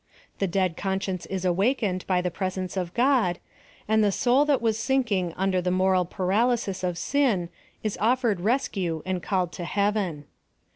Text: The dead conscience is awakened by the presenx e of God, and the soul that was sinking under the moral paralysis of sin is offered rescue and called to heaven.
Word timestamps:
The 0.39 0.47
dead 0.47 0.75
conscience 0.77 1.27
is 1.27 1.45
awakened 1.45 2.07
by 2.07 2.21
the 2.21 2.31
presenx 2.31 2.75
e 2.75 2.79
of 2.79 2.91
God, 2.95 3.37
and 3.87 4.03
the 4.03 4.11
soul 4.11 4.45
that 4.45 4.59
was 4.59 4.79
sinking 4.79 5.31
under 5.37 5.61
the 5.61 5.69
moral 5.69 6.05
paralysis 6.05 6.83
of 6.83 6.97
sin 6.97 7.49
is 7.83 7.99
offered 8.01 8.39
rescue 8.41 9.03
and 9.05 9.21
called 9.21 9.51
to 9.51 9.63
heaven. 9.63 10.25